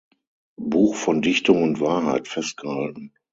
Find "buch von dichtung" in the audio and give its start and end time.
0.59-1.61